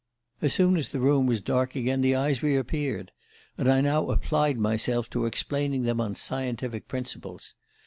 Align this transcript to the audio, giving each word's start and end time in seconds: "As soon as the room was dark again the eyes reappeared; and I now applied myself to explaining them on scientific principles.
"As 0.41 0.51
soon 0.51 0.77
as 0.77 0.89
the 0.89 0.99
room 0.99 1.27
was 1.27 1.41
dark 1.41 1.75
again 1.75 2.01
the 2.01 2.15
eyes 2.15 2.41
reappeared; 2.41 3.11
and 3.55 3.69
I 3.71 3.81
now 3.81 4.09
applied 4.09 4.57
myself 4.57 5.11
to 5.11 5.27
explaining 5.27 5.83
them 5.83 6.01
on 6.01 6.15
scientific 6.15 6.87
principles. 6.87 7.53